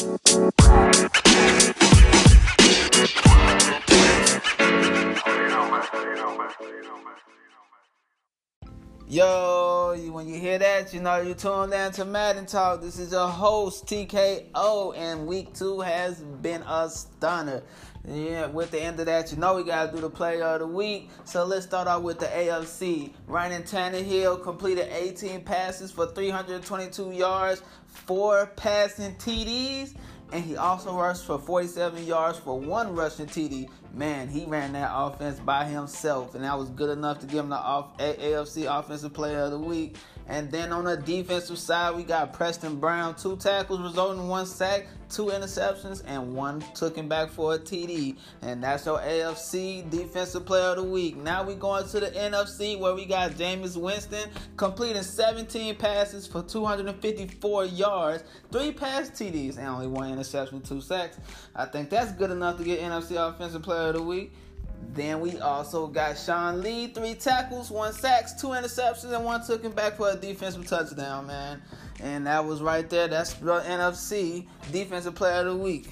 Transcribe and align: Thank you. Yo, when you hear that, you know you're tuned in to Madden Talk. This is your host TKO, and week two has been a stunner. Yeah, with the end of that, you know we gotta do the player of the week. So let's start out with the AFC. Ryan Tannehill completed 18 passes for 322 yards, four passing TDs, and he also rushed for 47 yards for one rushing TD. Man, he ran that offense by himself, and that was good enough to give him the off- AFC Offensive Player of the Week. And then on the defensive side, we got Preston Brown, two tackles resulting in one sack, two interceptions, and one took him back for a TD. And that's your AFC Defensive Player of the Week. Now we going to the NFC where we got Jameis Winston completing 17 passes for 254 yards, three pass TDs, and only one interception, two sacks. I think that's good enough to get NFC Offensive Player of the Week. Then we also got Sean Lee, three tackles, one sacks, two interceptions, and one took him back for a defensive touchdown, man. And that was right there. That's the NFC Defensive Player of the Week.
Thank 0.00 0.28
you. 0.28 0.50
Yo, 9.10 9.96
when 10.12 10.28
you 10.28 10.38
hear 10.38 10.56
that, 10.56 10.94
you 10.94 11.00
know 11.00 11.20
you're 11.20 11.34
tuned 11.34 11.72
in 11.72 11.90
to 11.90 12.04
Madden 12.04 12.46
Talk. 12.46 12.80
This 12.80 12.96
is 12.96 13.10
your 13.10 13.26
host 13.26 13.86
TKO, 13.86 14.96
and 14.96 15.26
week 15.26 15.52
two 15.52 15.80
has 15.80 16.20
been 16.20 16.62
a 16.62 16.88
stunner. 16.88 17.64
Yeah, 18.08 18.46
with 18.46 18.70
the 18.70 18.80
end 18.80 19.00
of 19.00 19.06
that, 19.06 19.32
you 19.32 19.38
know 19.38 19.56
we 19.56 19.64
gotta 19.64 19.90
do 19.90 20.00
the 20.00 20.08
player 20.08 20.44
of 20.44 20.60
the 20.60 20.68
week. 20.68 21.10
So 21.24 21.44
let's 21.44 21.66
start 21.66 21.88
out 21.88 22.04
with 22.04 22.20
the 22.20 22.26
AFC. 22.26 23.12
Ryan 23.26 23.64
Tannehill 23.64 24.44
completed 24.44 24.88
18 24.92 25.40
passes 25.40 25.90
for 25.90 26.06
322 26.06 27.10
yards, 27.10 27.64
four 27.88 28.46
passing 28.54 29.16
TDs, 29.16 29.92
and 30.32 30.44
he 30.44 30.56
also 30.56 30.96
rushed 30.96 31.24
for 31.24 31.38
47 31.38 32.06
yards 32.06 32.38
for 32.38 32.58
one 32.58 32.94
rushing 32.94 33.26
TD. 33.26 33.68
Man, 33.94 34.28
he 34.28 34.44
ran 34.44 34.72
that 34.74 34.90
offense 34.94 35.40
by 35.40 35.64
himself, 35.64 36.34
and 36.34 36.44
that 36.44 36.56
was 36.56 36.70
good 36.70 36.90
enough 36.90 37.18
to 37.20 37.26
give 37.26 37.40
him 37.40 37.50
the 37.50 37.56
off- 37.56 37.96
AFC 37.98 38.66
Offensive 38.66 39.12
Player 39.12 39.40
of 39.40 39.50
the 39.50 39.58
Week. 39.58 39.96
And 40.28 40.50
then 40.50 40.72
on 40.72 40.84
the 40.84 40.96
defensive 40.96 41.58
side, 41.58 41.96
we 41.96 42.04
got 42.04 42.32
Preston 42.32 42.76
Brown, 42.76 43.16
two 43.16 43.36
tackles 43.36 43.80
resulting 43.80 44.22
in 44.22 44.28
one 44.28 44.46
sack, 44.46 44.86
two 45.10 45.26
interceptions, 45.26 46.02
and 46.06 46.34
one 46.34 46.64
took 46.74 46.96
him 46.96 47.08
back 47.08 47.30
for 47.30 47.54
a 47.54 47.58
TD. 47.58 48.16
And 48.42 48.62
that's 48.62 48.86
your 48.86 48.98
AFC 48.98 49.88
Defensive 49.90 50.46
Player 50.46 50.70
of 50.70 50.76
the 50.76 50.84
Week. 50.84 51.16
Now 51.16 51.42
we 51.42 51.54
going 51.54 51.86
to 51.88 52.00
the 52.00 52.10
NFC 52.10 52.78
where 52.78 52.94
we 52.94 53.04
got 53.04 53.32
Jameis 53.32 53.76
Winston 53.76 54.30
completing 54.56 55.02
17 55.02 55.76
passes 55.76 56.26
for 56.26 56.42
254 56.42 57.64
yards, 57.66 58.24
three 58.52 58.72
pass 58.72 59.10
TDs, 59.10 59.58
and 59.58 59.66
only 59.66 59.86
one 59.86 60.10
interception, 60.10 60.60
two 60.60 60.80
sacks. 60.80 61.18
I 61.54 61.66
think 61.66 61.90
that's 61.90 62.12
good 62.12 62.30
enough 62.30 62.56
to 62.58 62.64
get 62.64 62.80
NFC 62.80 63.16
Offensive 63.16 63.62
Player 63.62 63.88
of 63.88 63.94
the 63.94 64.02
Week. 64.02 64.32
Then 64.94 65.20
we 65.20 65.38
also 65.38 65.86
got 65.86 66.18
Sean 66.18 66.62
Lee, 66.62 66.88
three 66.88 67.14
tackles, 67.14 67.70
one 67.70 67.92
sacks, 67.92 68.32
two 68.32 68.48
interceptions, 68.48 69.14
and 69.14 69.24
one 69.24 69.44
took 69.46 69.62
him 69.62 69.72
back 69.72 69.96
for 69.96 70.10
a 70.10 70.16
defensive 70.16 70.66
touchdown, 70.66 71.26
man. 71.26 71.62
And 72.02 72.26
that 72.26 72.44
was 72.44 72.60
right 72.60 72.88
there. 72.88 73.06
That's 73.06 73.34
the 73.34 73.60
NFC 73.60 74.46
Defensive 74.72 75.14
Player 75.14 75.40
of 75.40 75.46
the 75.46 75.56
Week. 75.56 75.88